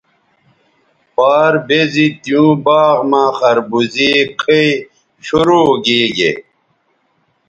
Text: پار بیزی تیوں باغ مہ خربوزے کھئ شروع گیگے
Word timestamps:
پار 1.15 1.53
بیزی 1.67 2.07
تیوں 2.21 2.51
باغ 2.65 2.97
مہ 3.09 3.23
خربوزے 3.37 4.11
کھئ 4.39 4.67
شروع 5.25 5.69
گیگے 5.85 6.31